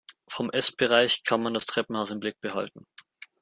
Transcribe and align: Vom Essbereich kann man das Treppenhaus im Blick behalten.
Vom 0.27 0.49
Essbereich 0.49 1.21
kann 1.23 1.43
man 1.43 1.53
das 1.53 1.67
Treppenhaus 1.67 2.09
im 2.09 2.19
Blick 2.19 2.41
behalten. 2.41 2.87